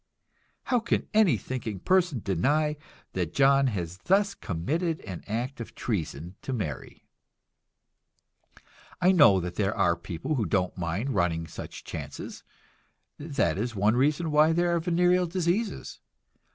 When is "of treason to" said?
5.61-6.51